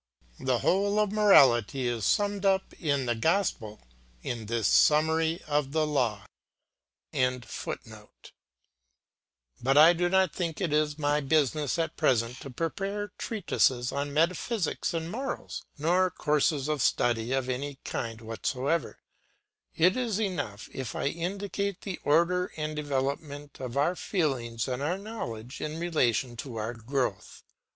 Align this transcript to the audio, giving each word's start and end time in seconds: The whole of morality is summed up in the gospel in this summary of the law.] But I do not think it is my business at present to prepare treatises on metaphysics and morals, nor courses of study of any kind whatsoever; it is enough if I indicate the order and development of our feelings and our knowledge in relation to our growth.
The 0.39 0.57
whole 0.57 0.97
of 0.99 1.11
morality 1.11 1.87
is 1.87 2.07
summed 2.07 2.43
up 2.43 2.73
in 2.81 3.05
the 3.05 3.13
gospel 3.13 3.79
in 4.23 4.47
this 4.47 4.67
summary 4.67 5.43
of 5.45 5.73
the 5.73 5.85
law.] 5.85 6.25
But 7.13 7.85
I 9.77 9.93
do 9.93 10.09
not 10.09 10.33
think 10.33 10.59
it 10.59 10.73
is 10.73 10.97
my 10.97 11.19
business 11.21 11.77
at 11.77 11.97
present 11.97 12.37
to 12.37 12.49
prepare 12.49 13.09
treatises 13.19 13.91
on 13.91 14.11
metaphysics 14.11 14.95
and 14.95 15.11
morals, 15.11 15.61
nor 15.77 16.09
courses 16.09 16.67
of 16.67 16.81
study 16.81 17.31
of 17.31 17.47
any 17.47 17.75
kind 17.83 18.21
whatsoever; 18.21 18.97
it 19.75 19.95
is 19.95 20.19
enough 20.19 20.67
if 20.73 20.95
I 20.95 21.05
indicate 21.09 21.81
the 21.81 21.99
order 22.03 22.51
and 22.57 22.75
development 22.75 23.59
of 23.59 23.77
our 23.77 23.95
feelings 23.95 24.67
and 24.67 24.81
our 24.81 24.97
knowledge 24.97 25.61
in 25.61 25.77
relation 25.79 26.35
to 26.37 26.55
our 26.55 26.73
growth. 26.73 27.43